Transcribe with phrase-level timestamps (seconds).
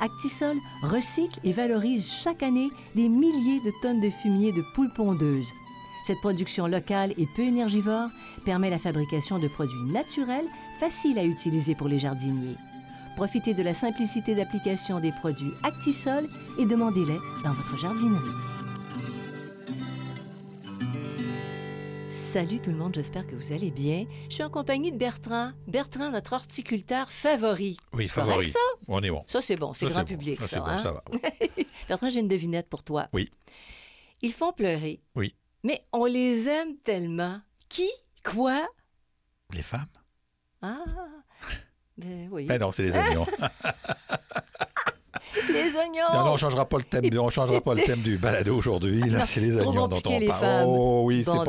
[0.00, 5.48] Actisol recycle et valorise chaque année des milliers de tonnes de fumier de poules pondeuses.
[6.06, 8.08] Cette production locale et peu énergivore
[8.44, 10.46] permet la fabrication de produits naturels
[10.80, 12.56] faciles à utiliser pour les jardiniers.
[13.16, 16.24] Profitez de la simplicité d'application des produits Actisol
[16.58, 18.47] et demandez-les dans votre jardinerie.
[22.28, 24.04] Salut tout le monde, j'espère que vous allez bien.
[24.28, 25.52] Je suis en compagnie de Bertrand.
[25.66, 27.78] Bertrand, notre horticulteur favori.
[27.94, 28.50] Oui, favori.
[28.50, 28.58] ça?
[28.86, 29.24] On est bon.
[29.28, 30.08] Ça, c'est bon, c'est grand bon.
[30.08, 30.60] public, Ça, ça.
[30.60, 30.78] bon, hein?
[30.78, 31.02] ça va.
[31.88, 33.08] Bertrand, j'ai une devinette pour toi.
[33.14, 33.30] Oui.
[34.20, 35.00] Ils font pleurer.
[35.14, 35.34] Oui.
[35.64, 37.40] Mais on les aime tellement.
[37.70, 37.88] Qui?
[38.22, 38.68] Quoi?
[39.54, 39.86] Les femmes?
[40.60, 40.84] Ah!
[41.96, 42.44] Ben oui.
[42.44, 43.26] Ben non, c'est les oignons.
[45.52, 46.12] les oignons!
[46.12, 47.04] Non, non, on changera pas le thème.
[47.18, 49.00] On changera pas le thème du balado aujourd'hui.
[49.00, 50.64] Là, c'est les oignons dont on parle.
[50.66, 51.44] Oh oui, bon,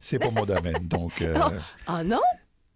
[0.00, 0.86] c'est pas mon, mon domaine.
[0.88, 1.38] Donc euh,
[1.86, 2.20] Ah non?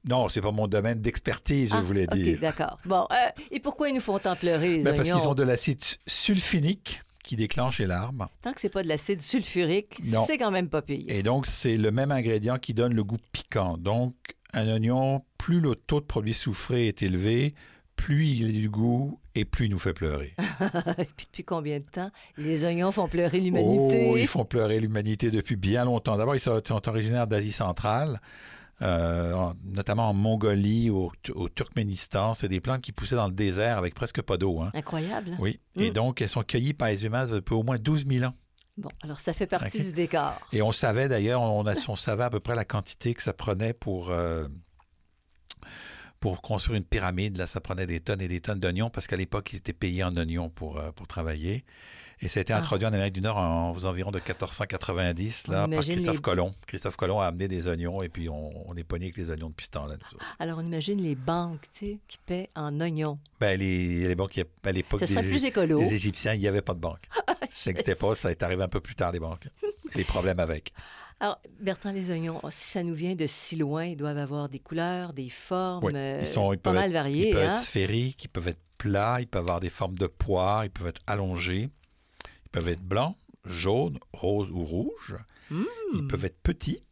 [0.06, 2.38] non, c'est pas mon domaine d'expertise, je Ah, voulais OK, dire.
[2.40, 2.78] d'accord.
[2.84, 5.42] Bon, euh, et pourquoi ils nous font tant pleurer, les Ben, parce qu'ils ont de
[5.42, 8.26] l'acide sulfinique qui déclenche les larmes.
[8.42, 10.26] Tant que c'est pas de l'acide sulfurique, Non.
[10.26, 11.04] c'est quand même pas pire.
[11.08, 13.78] Et donc, c'est le même ingrédient qui donne le goût piquant.
[13.78, 14.12] Donc,
[14.52, 17.55] un oignon, plus le taux de produit soufré est élevé,
[17.96, 20.34] plus il a du goût et plus il nous fait pleurer.
[20.98, 24.08] Et puis depuis combien de temps les oignons font pleurer l'humanité?
[24.10, 26.16] Oh, ils font pleurer l'humanité depuis bien longtemps.
[26.16, 28.20] D'abord, ils sont, sont originaires d'Asie centrale,
[28.83, 32.34] euh, en- notamment en Mongolie, au, au Turkménistan.
[32.34, 34.60] C'est des plantes qui poussaient dans le désert avec presque pas d'eau.
[34.60, 34.70] hein.
[34.74, 35.36] Incroyable.
[35.38, 35.60] Oui.
[35.77, 35.92] Et Mm.
[35.94, 38.34] donc, elles sont cueillies par les humains depuis au moins 12 000 ans.
[38.77, 40.33] Bon, alors ça fait partie du décor.
[40.52, 43.33] Et on savait d'ailleurs, on, a- on savait à peu près la quantité que ça
[43.33, 44.48] prenait pour, euh,
[46.20, 47.36] pour construire une pyramide.
[47.36, 50.05] Là, ça prenait des tonnes et des tonnes d'oignons parce qu'à l'époque, ils étaient payés
[50.05, 51.64] en oignons pour, euh, pour travailler.
[52.20, 52.58] Et ça a été Ah.
[52.58, 56.20] introduit en Amérique du Nord en, aux environs de 1490 On là, par Christophe les-
[56.23, 56.55] Colomb.
[56.67, 59.51] Christophe Colomb a amené des oignons et puis on, on est pogné avec les oignons
[59.51, 59.97] depuis ce temps-là.
[60.39, 63.19] Alors on imagine les banques, tu sais, qui paient en oignons.
[63.41, 65.14] Ben, les, les banques, à l'époque des,
[65.77, 67.02] des Égyptiens, il n'y avait pas de banque.
[67.51, 69.48] Ça n'existait pas, ça est arrivé un peu plus tard, les banques.
[69.95, 70.73] Les problèmes avec.
[71.20, 74.48] Alors, Bertrand, les oignons, oh, si ça nous vient de si loin, ils doivent avoir
[74.48, 77.29] des couleurs, des formes Oui, euh, ils, sont, ils pas mal être, variées.
[77.29, 77.52] Ils peuvent hein?
[77.52, 80.89] être sphériques, ils peuvent être plats, ils peuvent avoir des formes de poires, ils peuvent
[80.89, 81.70] être allongés,
[82.45, 85.17] ils peuvent être blancs, jaunes, roses ou rouges.
[85.95, 86.83] Ils peuvent être petits,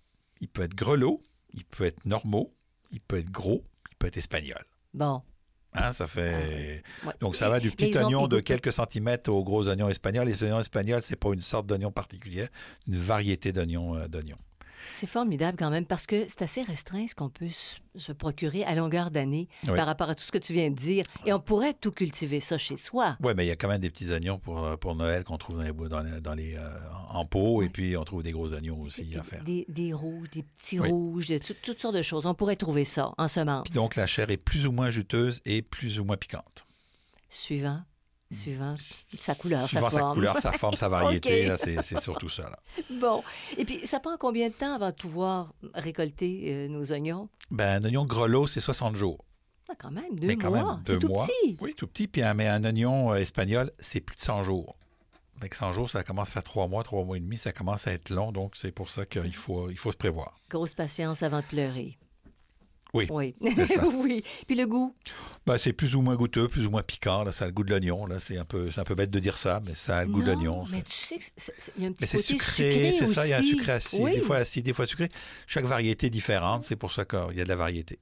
[0.40, 1.20] ils peuvent être grelots,
[1.52, 2.54] ils peuvent être normaux,
[2.90, 4.66] ils peuvent être gros, ils peuvent être espagnols.
[4.94, 5.22] Bon.
[5.74, 6.82] Hein, ça fait...
[7.06, 7.12] ouais.
[7.20, 10.26] Donc ça va du petit oignon de quelques centimètres au gros oignon espagnol.
[10.26, 12.48] Les oignons espagnols, c'est pas une sorte d'oignon particulière,
[12.86, 13.96] une variété d'oignons.
[13.96, 14.38] euh, d'oignons.
[14.98, 17.48] C'est formidable quand même parce que c'est assez restreint ce qu'on peut
[17.96, 19.76] se procurer à longueur d'année Oui.
[19.76, 21.04] par rapport à tout ce que tu viens de dire.
[21.26, 23.16] Et on pourrait tout cultiver ça chez soi.
[23.20, 25.38] Oui, mais il y a quand même des petits oignons pour, euh, pour Noël qu'on
[25.38, 26.70] trouve dans les, dans les, dans les, euh,
[27.10, 29.44] en pot, et puis on trouve des gros oignons aussi Des, à faire.
[29.44, 30.88] des- des rouges, des petits Oui.
[30.88, 32.24] rouges, de tout- toutes sortes de choses.
[32.26, 33.64] On pourrait trouver ça en semences.
[33.64, 36.64] Puis donc la chair est plus ou moins juteuse et plus ou moins piquante.
[37.28, 37.80] Suivant,
[38.32, 38.74] suivant
[39.18, 40.14] sa couleur, Suivant sa sa forme.
[40.14, 42.44] couleur, sa forme, sa variété, c'est surtout ça.
[42.50, 42.58] Là.
[43.00, 43.22] Bon.
[43.56, 47.28] Et puis, ça prend combien de temps avant de pouvoir récolter euh, nos oignons?
[47.50, 49.24] Ben, un oignon grelot, c'est 60 jours.
[49.68, 50.74] Ah, quand même, deux Mais quand mois.
[50.76, 51.26] même, deux tout mois.
[51.26, 51.56] petit.
[51.60, 52.08] Oui, tout petit.
[52.08, 54.76] Puis mais un oignon euh, espagnol, c'est plus de 100 jours.
[55.38, 57.86] Avec 100 jours, ça commence à faire 3 mois, 3 mois et demi, ça commence
[57.88, 60.38] à être long, donc c'est pour ça qu'il faut, il faut se prévoir.
[60.50, 61.98] Grosse patience avant de pleurer.
[62.94, 63.34] Oui, Oui.
[63.56, 63.86] c'est ça.
[63.94, 64.22] oui.
[64.46, 64.94] Puis le goût?
[65.46, 67.24] Ben, c'est plus ou moins goûteux, plus ou moins piquant.
[67.24, 68.04] Là, ça a le goût de l'oignon.
[68.06, 70.10] Là, c'est un peu, c'est un peu bête de dire ça, mais ça a le
[70.10, 70.64] goût de Non, l'oignon.
[70.72, 73.26] Mais tu sais qu'il y a un petit Mais c'est côté sucré, c'est ça.
[73.26, 74.12] Il y a un sucré acide, Oui.
[74.12, 75.08] des fois acide, des fois sucré.
[75.46, 76.62] Chaque variété est différente.
[76.64, 77.98] C'est pour ça qu'il y a de la variété.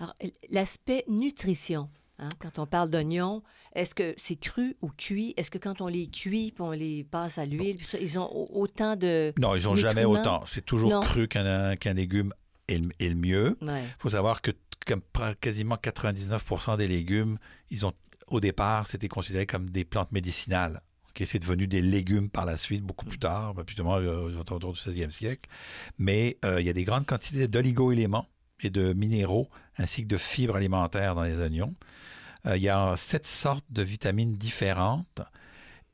[0.00, 0.14] Alors,
[0.50, 1.88] l'aspect nutrition.
[2.18, 3.42] hein, quand on parle d'oignons,
[3.76, 5.34] est-ce que c'est cru ou cuit?
[5.36, 8.60] Est-ce que quand on les cuit puis on les passe à l'huile, ils ont au-
[8.60, 9.32] autant de.
[9.38, 10.42] Non, ils n'ont jamais autant.
[10.46, 11.00] C'est toujours Non.
[11.00, 12.34] cru qu'un qu'un légume
[12.72, 13.58] est le, est le mieux.
[13.62, 13.84] Ouais.
[13.84, 14.50] Il faut savoir que
[14.86, 15.02] comme
[15.40, 17.38] quasiment 99% des légumes,
[17.70, 17.92] ils ont
[18.28, 20.80] au départ, c'était considéré comme des plantes médicinales.
[21.10, 24.72] Ok, c'est devenu des légumes par la suite, beaucoup plus tard, ben, plutôt euh, autour
[24.72, 25.48] du 16e siècle.
[25.98, 28.26] Mais euh, il y a des grandes quantités d'oligo-éléments
[28.60, 31.74] et de minéraux, ainsi que de fibres alimentaires dans les oignons.
[32.46, 35.20] Euh, il y a sept sortes de vitamines différentes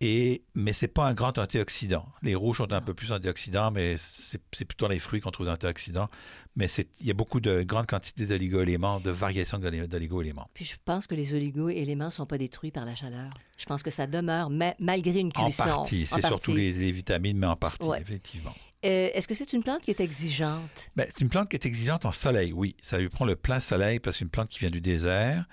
[0.01, 2.07] et, mais ce n'est pas un grand antioxydant.
[2.23, 5.47] Les rouges sont un peu plus antioxydants, mais c'est plutôt dans les fruits qu'on trouve
[5.47, 6.09] des antioxydants.
[6.55, 6.67] Mais
[7.01, 10.49] il y a beaucoup de grandes quantités d'oligo-éléments, de variations d'oligo-éléments.
[10.55, 13.31] Puis je pense que les oligo-éléments ne sont pas détruits par la chaleur.
[13.59, 15.63] Je pense que ça demeure malgré une cuisson.
[15.63, 18.55] En partie, c'est surtout les, vitamines, mais en partie, effectivement.
[18.85, 20.71] Euh, est-ce que c'est une plante qui est exigeante?
[20.95, 22.77] Ben, c'est une plante qui est exigeante en soleil, oui.
[22.81, 25.45] Ça lui prend le plein soleil parce que c'est une plante qui vient du désert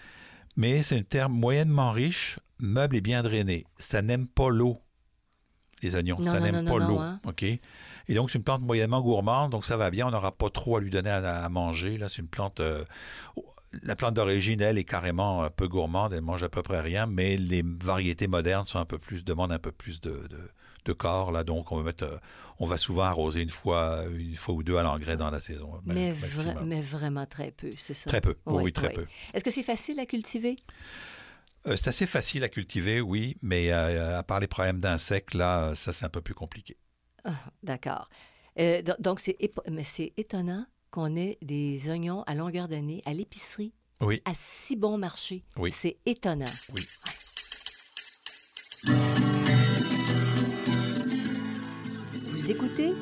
[0.56, 3.66] mais c'est une terre moyennement riche, meuble et bien drainé.
[3.78, 4.78] Ça n'aime pas l'eau,
[5.81, 6.22] les oignons.
[6.22, 7.00] ça n'aime pas l'eau.
[7.00, 7.19] Hein.
[7.25, 7.44] OK?
[7.44, 10.07] Et donc, c'est une plante moyennement gourmande, donc ça va bien.
[10.07, 11.98] On n'aura pas trop à lui donner à, manger.
[11.98, 12.60] Là, c'est une plante.
[12.60, 12.84] Euh,
[13.84, 16.13] la plante d'origine, elle, est carrément un peu gourmande.
[16.13, 19.52] Elle mange à peu près rien, mais les variétés modernes sont un peu plus, demandent
[19.52, 20.50] un peu plus de, de
[20.93, 21.31] corps.
[21.31, 22.17] Là, donc, on va, mettre, euh,
[22.59, 25.71] on va souvent arroser une fois, une fois ou deux à l'engrais dans la saison.
[25.85, 26.13] Mais,
[26.65, 28.09] mais vraiment très peu, c'est ça?
[28.09, 29.05] Très peu, oui, très peu.
[29.33, 30.55] Est-ce que c'est facile à cultiver?
[31.67, 35.73] Euh, c'est assez facile à cultiver, oui, mais euh, à part les problèmes d'insectes, là,
[35.75, 36.77] ça, c'est un peu plus compliqué.
[37.23, 37.33] Ah,
[37.63, 38.09] d'accord.
[38.99, 39.37] donc, c'est,
[39.69, 44.21] mais c'est étonnant qu'on ait des oignons à longueur d'année à l'épicerie oui.
[44.25, 45.43] à si bon marché.
[45.57, 45.71] Oui.
[45.71, 46.45] C'est étonnant.
[46.73, 46.81] Oui.
[52.50, 52.94] Écoutez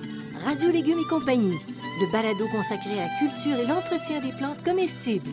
[0.46, 1.58] Radio Légumes et compagnie,
[2.00, 5.30] le balado consacré à la culture et l'entretien des plantes comestibles.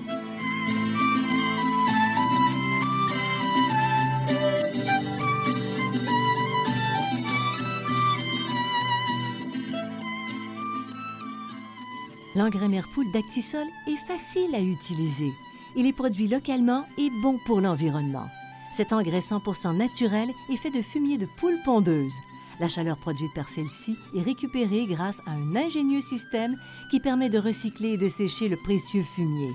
[12.34, 15.32] L'engrais Merpoule d'Actisol est facile à utiliser.
[15.76, 18.26] Il est produit localement et bon pour l'environnement.
[18.72, 22.14] Cet engrais 100% naturel est fait de fumier de poule pondeuse.
[22.60, 26.56] La chaleur produite par celle-ci est récupérée grâce à un ingénieux système
[26.90, 29.50] qui permet de recycler et de sécher le précieux fumier.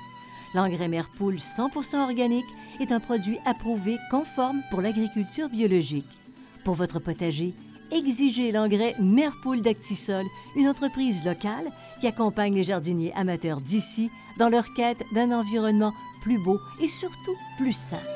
[0.56, 2.46] L'engrais Merpoule 100% organique
[2.80, 6.10] est un produit approuvé conforme pour l'agriculture biologique.
[6.64, 7.54] Pour votre potager,
[7.92, 10.26] exigez l'engrais Merpoule d'Actisol,
[10.56, 11.72] une entreprise locale
[12.02, 14.10] qui accompagne les jardiniers amateurs d'ici
[14.40, 15.94] dans leur quête d'un environnement
[16.24, 18.15] plus beau et surtout plus sain.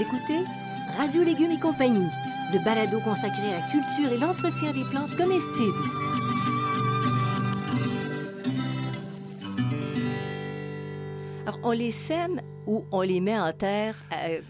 [0.00, 0.44] Écoutez
[0.98, 2.08] Radio Légumes et compagnie,
[2.52, 5.72] le balado consacré à la culture et l'entretien des plantes comestibles.
[11.46, 14.40] Alors, on les sème ou on les met en terre euh,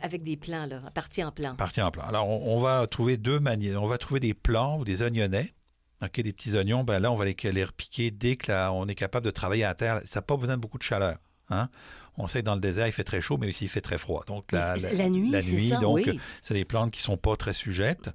[0.00, 1.54] avec des plants, là, partis en plants?
[1.54, 2.04] Partis en plants.
[2.04, 3.82] Alors, on, va trouver deux manières.
[3.82, 5.54] On va trouver des plants ou des oignonnets.
[6.02, 9.24] OK, des petits oignons, ben là, on va les, les repiquer dès qu'on est capable
[9.24, 10.00] de travailler à terre.
[10.04, 11.18] Ça n'a pas besoin de beaucoup de chaleur.
[11.50, 11.68] Hein?
[12.18, 13.98] On sait que dans le désert, il fait très chaud, mais aussi il fait très
[13.98, 14.24] froid.
[14.26, 14.76] Donc la,
[15.10, 16.08] nuit, la nuit donc
[16.42, 18.10] c'est des plantes qui sont pas très sujettes.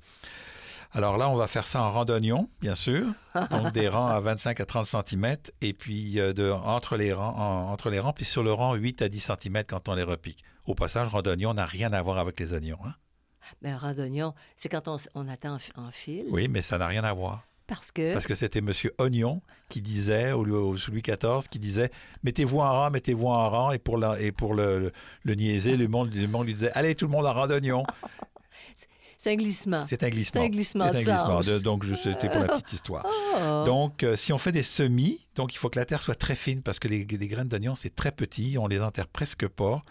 [0.94, 3.06] Alors là, on va faire ça en rang d'oignon, bien sûr.
[3.50, 7.72] Donc des rangs à 25 à 30 cm et puis euh, de, entre, les rangs,
[7.72, 10.44] entre les rangs, puis sur le rang 8 à 10 cm quand on les repique.
[10.66, 12.80] Au passage, rang d'oignon n'a rien à voir avec les oignons.
[12.86, 12.94] Hein?
[13.62, 16.26] Mais rang d'oignon, c'est quand on, on attend en fil.
[16.30, 17.46] Oui, mais ça n'a rien à voir.
[17.72, 17.92] Parce
[18.28, 18.36] que...
[18.36, 18.72] C'était M.
[18.98, 21.90] Oignon qui disait, ou Louis XIV, qui disait
[22.24, 23.72] mettez-vous en rang, mettez-vous en rang.
[23.72, 24.92] Et pour, le, le,
[25.24, 27.84] le monde, le monde lui disait allez, tout le monde en rang d'oignon.
[29.24, 29.86] C'est un glissement.
[29.88, 30.42] C'est un glissement.
[30.42, 30.84] C'est un glissement.
[30.92, 31.60] C'est un glissement.
[31.60, 33.06] donc, c'était pour la petite histoire.
[33.06, 33.64] Oh.
[33.68, 36.34] Donc, euh, si on fait des semis, donc il faut que la terre soit très
[36.34, 38.58] fine parce que les, les graines d'oignon, c'est très petit.
[38.58, 39.84] On les enterre presque pas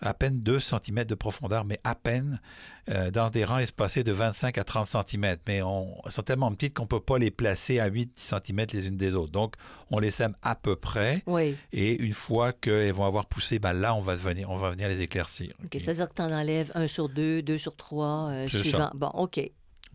[0.00, 2.40] à peine 2 cm de profondeur, mais à peine
[2.88, 5.36] euh, dans des rangs espacés de 25 à 30 cm.
[5.46, 8.66] Mais on, elles sont tellement petites qu'on ne peut pas les placer à 8 cm
[8.72, 9.32] les unes des autres.
[9.32, 9.54] Donc,
[9.90, 11.22] on les sème à peu près.
[11.26, 11.56] Oui.
[11.72, 14.88] Et une fois qu'elles vont avoir poussé, ben là, on va, venir, on va venir
[14.88, 15.52] les éclaircir.
[15.64, 15.70] OK.
[15.72, 18.48] C'est-à-dire que tu en enlèves un sur deux, deux sur trois, euh,
[18.94, 19.40] Bon, OK.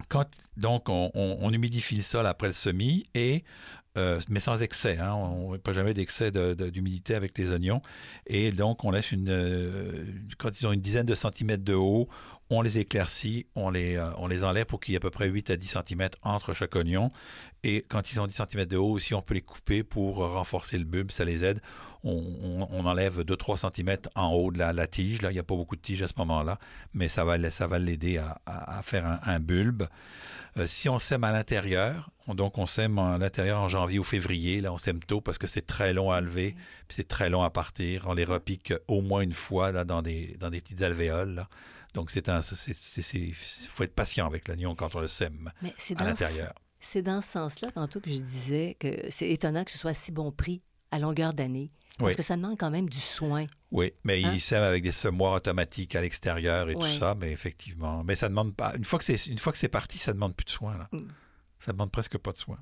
[0.10, 0.26] Quand,
[0.58, 3.46] donc, on, on, humidifie le sol après le semis et
[3.98, 4.98] euh, mais sans excès.
[4.98, 5.14] Hein.
[5.14, 7.82] On n'a pas jamais d'excès d'humidité avec les oignons.
[8.28, 9.30] Et donc, on laisse une.
[9.30, 10.06] Euh,
[10.38, 12.10] quand ils ont une dizaine de centimètres de haut,
[12.50, 15.10] on les éclaircit, on les, euh, on les enlève pour qu'il y ait à peu
[15.10, 17.10] près 8 à 10 cm entre chaque oignon.
[17.64, 20.78] Et quand ils ont 10 cm de haut aussi, on peut les couper pour renforcer
[20.78, 21.62] le bulbe, ça les aide.
[22.04, 25.24] On, enlève 2-3 cm en haut de la, tige.
[25.24, 26.60] Là, il n'y a pas beaucoup de tige à ce moment-là,
[26.94, 29.88] mais ça va, ça va l'aider à, faire un bulbe.
[30.58, 34.62] Euh, si on sème à l'intérieur, donc on sème à l'intérieur en janvier ou février,
[34.62, 36.56] là on sème tôt parce que c'est très long à lever,
[36.88, 38.06] puis c'est très long à partir.
[38.08, 41.46] On les repique au moins une fois là, dans, des, dans des petites alvéoles.
[41.96, 45.52] Donc c'est un, faut être patient avec l'oignon quand on le sème
[45.98, 46.54] à l'intérieur.
[46.80, 50.12] C'est dans ce sens-là, tantôt, que je disais que c'est étonnant que ce soit si
[50.12, 50.62] bon prix
[50.92, 51.72] à longueur d'année.
[51.98, 52.16] Parce Oui.
[52.16, 53.46] que ça demande quand même du soin.
[53.72, 54.32] Oui, mais Hein?
[54.36, 58.04] ils sèment avec des semoirs automatiques à l'extérieur et tout ça, mais effectivement.
[58.04, 58.76] Mais ça demande pas.
[58.76, 60.78] Une fois que c'est une fois que c'est parti, ça demande plus de soins.
[60.78, 60.90] Là.
[60.92, 61.08] Mm.
[61.60, 62.60] Ça demande presque pas de soins.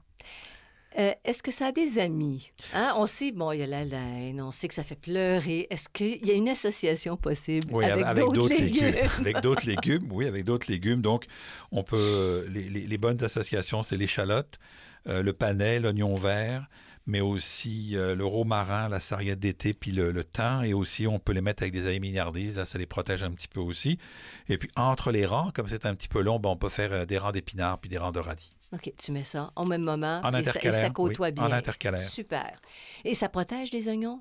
[0.99, 2.51] Euh, Est-ce que ça a des amis?
[2.73, 2.93] Hein?
[2.97, 5.67] On sait, bon, il y a la laine, on sait que ça fait pleurer.
[5.69, 8.95] Est-ce qu'il y a une association possible Oui, avec, avec d'autres légumes?
[9.19, 11.01] avec d'autres légumes, oui, avec d'autres légumes.
[11.01, 11.25] Donc,
[11.71, 12.45] on peut.
[12.49, 14.59] Les, les- les bonnes associations, c'est l'échalote,
[15.07, 16.67] euh, le panais, l'oignon vert,
[17.07, 20.63] mais aussi euh, le romarin, la sarriette d'été, puis le, le thym.
[20.63, 22.57] Et aussi, on peut les mettre avec des mignardises.
[22.57, 23.97] Là, ça les protège un petit peu aussi.
[24.47, 27.05] Et puis, entre les rangs, comme c'est un petit peu long, ben, on peut faire
[27.07, 28.53] des rangs d'épinards puis des rangs de radis.
[28.73, 30.19] OK, tu mets ça au même moment.
[30.23, 31.43] En et ça- et ça, côtoie oui, bien.
[31.45, 32.01] en intercalaire.
[32.01, 32.59] Super.
[33.05, 34.19] Et ça protège les oignons?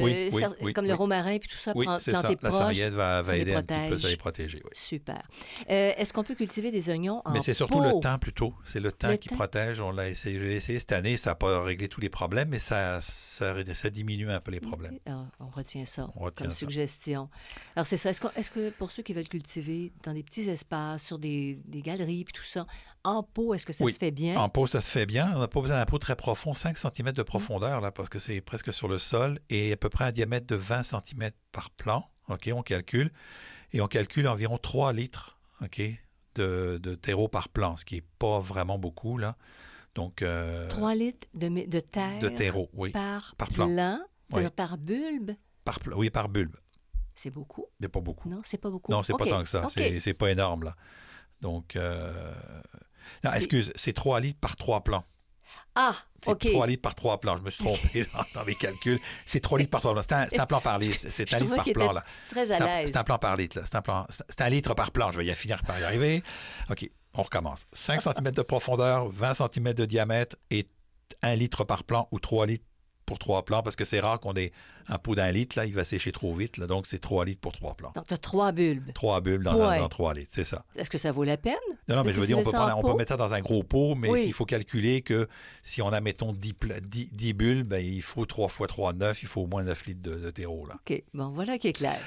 [0.00, 0.28] Oui,
[0.60, 2.20] oui, Comme le romarin puis tout ça, Oui, plan- c'est ça.
[2.20, 2.58] planté La proche.
[2.60, 4.00] sarriette va, va aider un petit peu, protège.
[4.02, 4.62] ça les protéger.
[4.72, 5.22] Super.
[5.70, 7.84] Euh, Est-ce qu'on peut cultiver des oignons en Mais c'est surtout pot?
[7.84, 8.54] le temps plutôt.
[8.64, 9.36] C'est le temps Le qui temps?
[9.36, 9.80] protège.
[9.80, 11.16] On l'a essayé, je l'ai essayé cette année.
[11.16, 14.60] Ça n'a pas réglé tous les problèmes, mais ça, ça, ça diminue un peu les
[14.60, 14.98] problèmes.
[15.06, 16.58] Ah, on retient ça On retient comme ça.
[16.58, 17.28] suggestion.
[17.76, 18.10] Alors, c'est ça.
[18.10, 22.24] Est-ce que pour ceux qui veulent cultiver dans des petits espaces, sur des, des galeries,
[22.24, 22.66] puis tout ça,
[23.04, 23.92] en pot, est-ce que ça Oui.
[23.92, 24.36] se fait bien?
[24.36, 25.32] En pot, ça se fait bien.
[25.36, 28.18] On n'a pas besoin d'un pot très profond, 5 cm de profondeur, là, parce que
[28.18, 31.70] c'est presque sur le sol, et à peu près un diamètre de 20 cm par
[31.70, 32.06] plan.
[32.28, 33.12] OK, on calcule.
[33.72, 35.80] Et on calcule environ 3 litres OK,
[36.36, 39.18] de, de terreau par plan, ce qui n'est pas vraiment beaucoup.
[39.18, 39.36] Là.
[39.94, 42.90] Donc, euh, 3 litres de, mi- de terre de terreau, oui.
[42.90, 43.66] par, Par plan.
[43.66, 43.98] plan,
[44.32, 44.42] Oui.
[44.50, 45.32] par bulbe?
[45.64, 46.56] Par, oui, par bulbe,
[47.14, 47.66] C'est beaucoup?
[47.80, 48.28] mais pas beaucoup.
[48.28, 48.90] Non, c'est pas beaucoup.
[48.90, 49.64] Non, c'est OK, pas tant que ça.
[49.64, 49.70] OK.
[49.70, 50.74] C'est- C'est pas énorme, là.
[51.40, 52.34] Donc, euh,
[53.24, 55.04] non, excuse, c'est 3 litres par 3 plans.
[55.76, 55.94] Ah,
[56.26, 56.50] OK.
[56.52, 57.36] 3 litres par 3 plans.
[57.36, 59.00] Je me suis trompé dans, mes calculs.
[59.26, 60.02] C'est 3 litres par 3 plans.
[60.02, 60.96] C'est un, un plan par litre.
[61.08, 62.04] C'est un litre par plan, là.
[62.30, 62.90] Très C'est à un, l'aise.
[62.92, 63.64] c'est un plan par litre, là.
[63.66, 64.06] C'est un, plan-
[64.38, 65.10] un litre par plan.
[65.10, 66.22] Je vais y finir par y arriver.
[66.70, 67.66] OK, on recommence.
[67.72, 70.68] 5 cm de profondeur, 20 cm de diamètre et
[71.22, 72.64] 1 litre par plan ou 3 litres
[73.06, 74.52] pour 3 plans parce que c'est rare qu'on ait
[74.88, 75.56] un pot d'un litre.
[75.58, 76.56] Là, il va sécher trop vite.
[76.58, 77.92] Là, donc, c'est 3 litres pour 3 plans.
[77.94, 78.92] Donc, tu as trois bulbes.
[78.94, 79.76] 3 bulbes dans, Ouais.
[79.76, 80.64] un, dans 3 litres, c'est ça.
[80.76, 81.54] Est-ce que ça vaut la peine?
[81.88, 83.40] Non, non, mais je veux dire, on peut, prendre- on peut mettre ça dans un
[83.40, 84.24] gros pot, mais Oui.
[84.26, 85.28] il faut calculer que
[85.62, 88.92] si on a, mettons, 10, pla- 10, 10 bulles, ben, il faut 3 fois 3,
[88.92, 90.66] 9, il faut au moins 9 litres de, de terreau.
[90.66, 90.74] Là.
[90.74, 91.02] OK.
[91.14, 91.98] Bon, voilà qui est clair.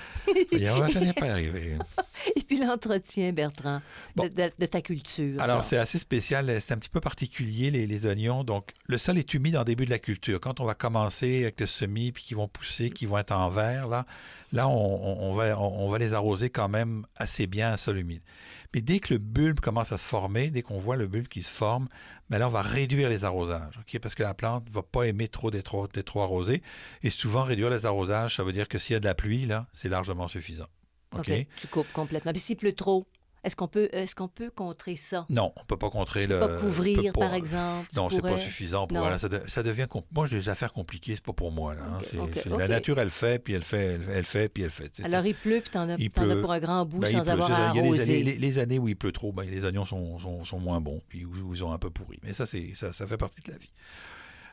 [0.52, 1.78] Et on va finir par arriver.
[2.36, 4.24] Et puis l'entretien, Bertrand, de, Bon.
[4.26, 5.40] de- de ta culture.
[5.42, 8.44] Alors, c'est assez spécial, c'est un petit peu particulier, les, les oignons.
[8.44, 10.40] Donc, le sol est humide en début de la culture.
[10.40, 13.50] Quand on va commencer avec le semis, puis qui vont pousser, qui vont être en
[13.50, 14.06] vert, là,
[14.54, 18.22] là on, va, on, va les arroser quand même assez bien à sol humide.
[18.74, 21.44] Mais dès que le bulbe commence à se former, dès qu'on voit le bulbe qui
[21.44, 21.88] se forme,
[22.30, 25.28] ben là, on va réduire les arrosages, parce que la plante ne va pas aimer
[25.28, 26.44] trop d'être trop.
[27.04, 29.46] Et souvent, réduire les arrosages, ça veut dire que s'il y a de la pluie,
[29.46, 30.68] là, c'est largement suffisant.
[31.18, 32.32] OK, Tu coupes complètement.
[32.32, 33.06] Puis s'il pleut trop,
[33.48, 35.26] est-ce qu'on peut, est qu'on peut contrer ça?
[35.30, 36.38] Non, on ne peut pas contrer le...
[36.40, 37.90] pas couvrir, pas- par exemple?
[37.96, 41.16] Non, c'est pas suffisant pour voilà, ça, de- ça devient moi j'ai des affaires compliquées,
[41.16, 41.82] c'est pas pour moi là.
[41.94, 42.00] hein.
[42.58, 45.00] La nature elle fait puis elle fait elle, fait puis elle fait.
[45.04, 47.52] Alors, il pleut, puis t'en as, as pour un grand bout ben, sans pleut, avoir
[47.52, 48.02] à arroser.
[48.02, 50.82] années, les, les années où il pleut trop, ben, les oignons sont, sont, sont moins
[50.82, 52.20] bons puis ils ont un peu pourri.
[52.24, 53.72] Mais ça, ça fait partie de la vie.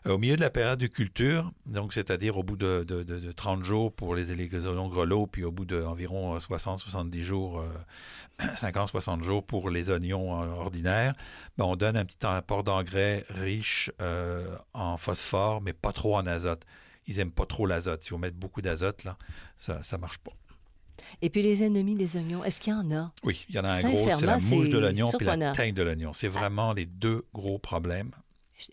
[0.06, 3.18] Euh, au milieu de la période de culture, donc c'est-à-dire au bout de, de- de-
[3.18, 7.68] de 30 jours pour les, les oignons grelots, puis au bout d'environ 60-70 jours, euh,
[8.54, 11.14] 50-60 jours pour les oignons euh, ordinaires,
[11.56, 16.26] ben, on donne un petit apport d'engrais riche euh, en phosphore, mais pas trop en
[16.26, 16.64] azote.
[17.06, 18.02] Ils aiment pas trop l'azote.
[18.02, 19.16] Si on met beaucoup d'azote, là,
[19.56, 20.32] ça ne marche pas.
[21.23, 23.12] Et puis les ennemis des oignons, est-ce qu'il y en a?
[23.25, 25.75] Oui, il y en a un gros, c'est la mouche de l'oignon puis la teigne
[25.75, 26.12] de l'oignon.
[26.12, 28.11] C'est vraiment les deux gros problèmes.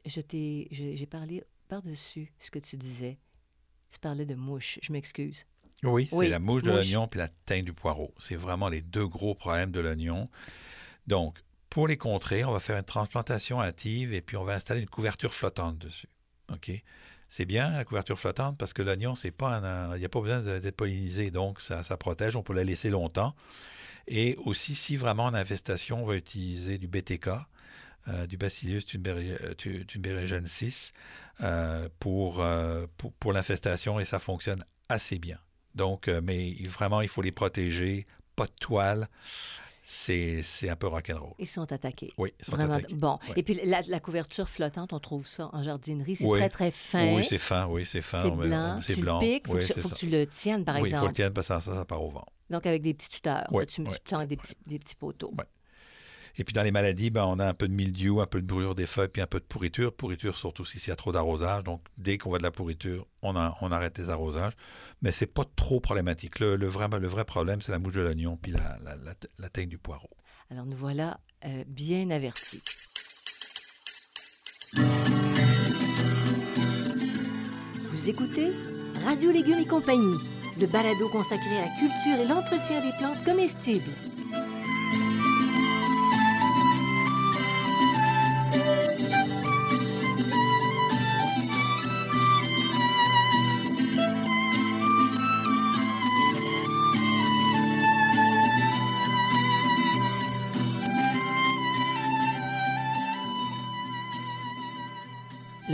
[0.06, 3.18] Je, t'ai, j'ai parlé par-dessus ce que tu disais.
[3.90, 4.80] Tu parlais de mouche.
[4.82, 5.46] Je m'excuse.
[5.84, 8.14] Oui, Oui, c'est la mouche de l'oignon puis la teigne du poireau.
[8.20, 10.30] C'est vraiment les deux gros problèmes de l'oignon.
[11.08, 14.82] Donc, pour les contrer, on va faire une transplantation hâtive et puis on va installer
[14.82, 16.10] une couverture flottante dessus.
[16.52, 16.72] OK?
[17.30, 20.20] C'est bien la couverture flottante parce que l'oignon, c'est pas un- il n'y a pas
[20.20, 23.34] besoin d'être pollinisé, donc ça, ça protège, on peut la laisser longtemps.
[24.08, 27.30] Et aussi, si vraiment en infestation, on va utiliser du BTK,
[28.08, 30.94] euh, du Bacillus euh, tuberculosis
[31.42, 35.38] euh, pour, euh, pour, pour l'infestation et ça fonctionne assez bien.
[35.76, 38.06] Donc, euh, mais vraiment, il faut les protéger,
[38.36, 39.08] pas de toile.
[39.84, 41.34] C'est c'est un peu rock'n'roll.
[41.40, 42.14] Ils sont attaqués.
[42.20, 42.76] Oui, ils sont Vraiment.
[42.76, 42.94] attaqués.
[42.94, 43.18] Bon.
[43.36, 46.16] Et puis la, la couverture flottante, on trouve ça en jardinerie.
[46.16, 46.38] C'est Oui.
[46.38, 47.16] très, très fin.
[47.16, 48.24] Oui, c'est fin, oui, c'est fin.
[48.24, 48.80] C'est blanc.
[48.82, 49.20] C'est tu blanc.
[49.20, 49.48] le piques.
[49.48, 49.96] Faut, oui, que, tu- c'est faut ça.
[49.96, 51.14] que tu le tiennes, par oui, il faut le exemple.
[51.14, 52.26] tienne parce que ça, ça part au vent.
[52.52, 53.48] Donc, avec des petits tuteurs.
[53.50, 55.34] Tu, tu ouais, tends des petits, des petits poteaux.
[55.36, 55.46] Ouais.
[56.38, 58.48] Et puis dans les maladies, ben, on a un peu de mildiou, un peu de
[58.48, 59.94] brûlure des feuilles, puis un peu de pourriture.
[59.94, 61.64] Pourriture surtout si s'il y a trop d'arrosage.
[61.64, 64.54] Donc dès qu'on voit de la pourriture, on, arrête les arrosages.
[65.02, 66.40] Mais c'est pas trop problématique.
[66.40, 68.78] Le, vrai, problème, c'est la mouche de l'oignon, puis la,
[69.38, 70.10] la, teigne du poireau.
[70.50, 72.62] Alors nous voilà euh, bien avertis.
[77.92, 78.52] Vous écoutez
[79.06, 80.18] Radio Légumes et compagnie,
[80.60, 84.11] le balado consacré à la culture et l'entretien des plantes comestibles.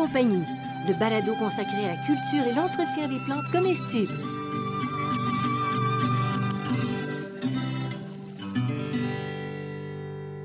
[0.00, 0.44] Compagnie,
[0.88, 4.12] le balado consacré à la culture et l'entretien des plantes comestibles.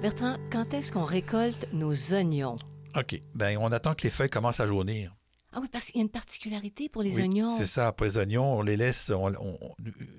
[0.02, 2.58] Bertrand, quand est-ce qu'on récolte nos oignons?
[2.96, 3.20] OK.
[3.34, 5.16] Ben, on attend que les feuilles commencent à jaunir.
[5.52, 7.58] Ah oui, parce qu'il y a une particularité pour les Oui, oignons.
[7.58, 7.88] C'est ça.
[7.88, 9.76] Après les oignons, on les laisse, on, on-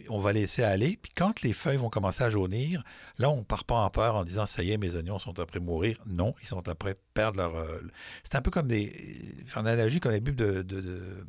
[0.08, 0.98] on va laisser aller.
[1.00, 2.82] Puis quand les feuilles vont commencer à jaunir,
[3.18, 5.60] là, on part pas en peur en disant ça y est, mes oignons sont après
[5.60, 5.98] mourir.
[6.06, 7.54] Non, ils sont après perdre leur.
[7.56, 7.80] euh,
[8.22, 8.90] C'est un peu comme des.
[9.46, 11.26] Faire une analogie comme les bulbes de, de, de-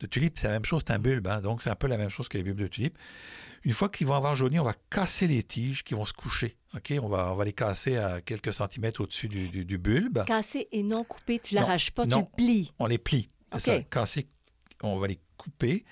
[0.00, 0.38] de tulipes.
[0.38, 1.26] C'est la même chose, c'est un bulbe.
[1.26, 1.40] hein.
[1.40, 2.98] Donc c'est un peu la même chose que les bulbes de tulipes.
[3.64, 6.56] Une fois qu'ils vont avoir jauni, on va casser les tiges qui vont se coucher.
[6.74, 6.92] OK?
[7.02, 10.22] On va, on va les casser à quelques centimètres au-dessus du, du- du bulbe.
[10.26, 12.20] Cassé et non coupé, tu l'arraches pas, tu non.
[12.30, 12.72] le plies.
[12.78, 13.30] On les plie.
[13.56, 13.76] C'est OK.
[13.78, 13.82] ça.
[13.90, 14.28] Casser,
[14.82, 15.84] on va les couper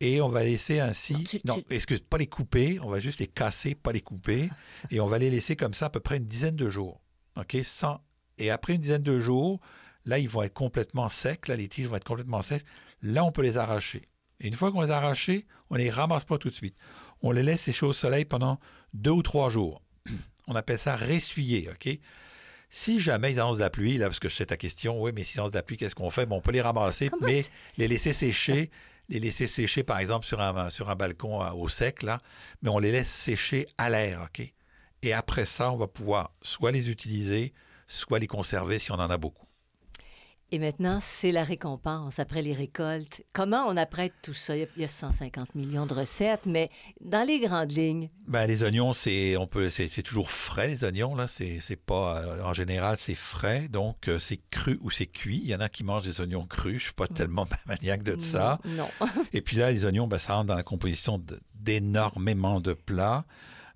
[0.00, 1.12] et on va laisser ainsi.
[1.14, 2.78] Non, tu- Non, tu- excuse, pas les couper.
[2.82, 4.48] On va juste les casser, pas les couper.
[4.90, 7.00] et on va les laisser comme ça à peu près une dizaine de jours.
[7.36, 7.56] OK?
[7.62, 8.00] Sans...
[8.38, 9.60] Et après une dizaine de jours,
[10.06, 11.48] là, ils vont être complètement secs.
[11.48, 12.64] Là, les tiges vont être complètement secs.
[13.02, 14.02] Là, on peut les arracher.
[14.40, 16.76] Et une fois qu'on les a arrachés, on les ramasse pas tout de suite.
[17.22, 18.58] On les laisse sécher au soleil pendant
[18.94, 19.82] deux ou trois jours.
[20.46, 21.96] On appelle ça ressuyer, OK?
[22.70, 25.22] Si jamais ils annoncent de la pluie, là, parce que c'est ta question, oui, mais
[25.22, 26.26] s'ils annoncent de la pluie, qu'est-ce qu'on fait?
[26.26, 27.44] Bon, on peut les ramasser, Comment mais
[27.76, 28.70] les laisser sécher,
[29.10, 32.18] les laisser sécher, par exemple, sur un, sur un balcon à- au sec, là,
[32.62, 34.42] mais on les laisse sécher à l'air, OK?
[35.02, 37.52] Et après ça, on va pouvoir soit les utiliser,
[37.86, 39.46] soit les conserver si on en a beaucoup.
[40.52, 43.22] Et maintenant, c'est la récompense après les récoltes.
[43.32, 44.56] Comment on apprête tout ça?
[44.56, 48.10] Il y a- il y a 150 millions de recettes, mais dans les grandes lignes,
[48.26, 52.18] Ben, les oignons, c'est on peut c'est toujours frais les oignons là, c'est c'est pas
[52.18, 55.40] euh, en général c'est frais donc euh, c'est cru ou c'est cuit.
[55.42, 58.20] Il y en a qui mangent des oignons crus, je suis pas tellement maniaque de
[58.20, 58.58] ça.
[58.64, 58.88] non.
[59.32, 63.24] Et puis là les oignons ben, ça rentre dans la composition de- d'énormément de plats.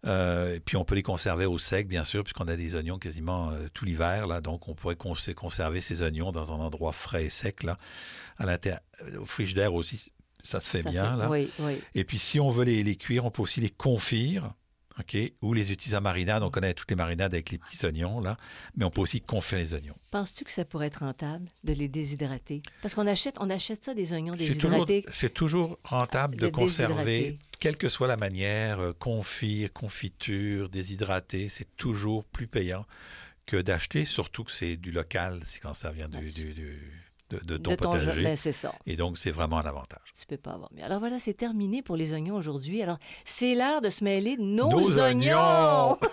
[0.07, 2.99] Euh, et puis on peut les conserver au sec bien sûr puisqu'on a des oignons
[2.99, 6.93] quasiment euh, tout l'hiver là donc on pourrait cons- conserver ces oignons dans un endroit
[6.93, 7.79] frais et sec là
[8.37, 8.81] à l'intérieur
[9.19, 10.13] au frigidaire aussi
[10.43, 11.31] ça se fait Ça bien là.
[11.31, 11.81] Oui, oui.
[11.95, 14.53] Et puis, si on veut les, les cuire, on peut aussi les confire,
[15.01, 15.17] OK?
[15.43, 16.43] Ou les utiliser en marinade.
[16.45, 18.37] On connaît toutes les marinades avec les petits oignons, là.
[18.77, 19.97] Mais on peut aussi confire les oignons.
[20.13, 22.63] Penses-tu que ça pourrait être rentable de les déshydrater?
[22.81, 25.05] Parce qu'on achète, on achète ça des oignons déshydratés.
[25.13, 27.39] c'est toujours rentable de De conserver, déshydrater.
[27.59, 32.87] quelle que soit la manière, euh, confire, confiture, déshydrater, c'est toujours plus payant
[33.47, 36.31] que d'acheter, surtout que c'est du local, c'est quand ça vient du, Ouais.
[36.31, 38.23] du- du- de, de ton de potager.
[38.23, 38.73] Ben, c'est ça.
[38.87, 40.01] Et donc, c'est vraiment un avantage.
[40.19, 40.85] Tu peux pas avoir mieux.
[40.85, 42.83] Alors voilà, c'est terminé pour les oignons aujourd'hui.
[42.83, 45.37] Alors, c'est l'heure de se mêler de nos, Nos oignons!
[45.37, 45.99] oignons!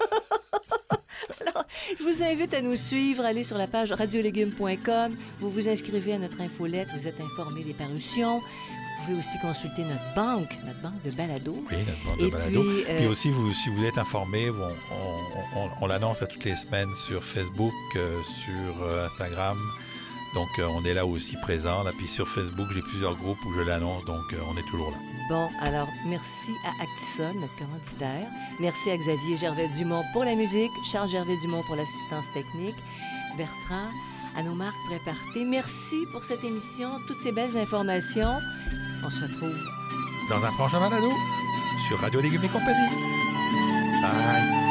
[1.41, 1.63] Alors,
[1.97, 6.17] je vous invite à nous suivre, allez sur la page radiolégumes.com, vous vous inscrivez à
[6.19, 8.39] notre infolette, vous êtes informé des parutions.
[8.39, 11.55] Vous pouvez aussi consulter notre banque, notre banque de balado.
[11.71, 12.61] Oui, notre bande de Et balado.
[12.61, 16.21] puis, euh, Puis aussi, vous, si vous voulez être informé, on, on- on- on l'annonce
[16.21, 19.57] à toutes les semaines sur Facebook, euh, sur euh, Instagram.
[20.33, 21.83] Donc, euh, on est là aussi présent.
[21.83, 21.91] Là.
[21.97, 24.05] Puis sur Facebook, j'ai plusieurs groupes où je l'annonce.
[24.05, 24.97] Donc, euh, on est toujours là.
[25.29, 28.27] Bon, alors merci à Actison, notre commanditaire.
[28.59, 32.75] Merci à Xavier Gervais-Dumont pour la musique, Charles Gervais-Dumont pour l'assistance technique,
[33.37, 33.89] Bertrand,
[34.37, 35.45] à nos marques Préparté.
[35.45, 38.39] Merci pour cette émission, toutes ces belles informations.
[39.03, 39.55] On se retrouve
[40.29, 41.11] Dans un prochain balado
[41.87, 42.89] sur Radio Légumes et compagnie.
[44.01, 44.70] Bye.